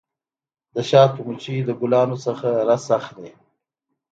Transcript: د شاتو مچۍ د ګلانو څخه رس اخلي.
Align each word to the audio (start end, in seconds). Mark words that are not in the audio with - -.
د 0.75 0.77
شاتو 0.89 1.19
مچۍ 1.27 1.57
د 1.65 1.69
ګلانو 1.81 2.17
څخه 2.25 2.47
رس 2.69 2.85
اخلي. 2.99 3.31